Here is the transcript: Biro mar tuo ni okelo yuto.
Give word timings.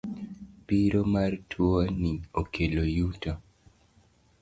Biro 0.65 1.01
mar 1.15 1.31
tuo 1.55 1.79
ni 1.99 2.11
okelo 2.43 2.83
yuto. 2.97 3.31